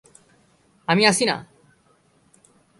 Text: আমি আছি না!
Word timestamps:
আমি 0.87 1.03
আছি 1.05 1.23
না! 1.25 1.35